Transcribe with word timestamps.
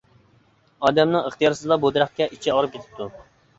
ئادەمنىڭ 0.87 1.27
ئىختىيارسىزلا 1.29 1.79
بۇ 1.85 1.93
دەرەخكە 1.99 2.31
ئىچى 2.35 2.55
ئاغرىپ 2.57 2.77
كېتىپتۇ. 2.81 3.11